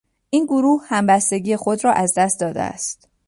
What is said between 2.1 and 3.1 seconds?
دست داده است.